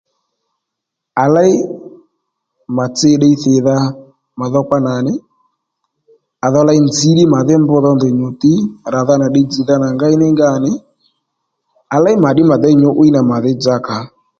[1.23, 1.51] À léy
[2.75, 3.77] mà tsi ddiy thìdha
[4.39, 5.13] mà dhokpa nà nì
[6.45, 8.53] à dho ley nzǐ ddí màdhí mb dho ndèy nyù tǐ
[8.93, 10.71] ràdha nà ddiy dzz̀dha nà ngéy ní ngà nì
[11.95, 13.97] à léy màddí mà déy nyǔ'wiy nà màdhí dzakǎ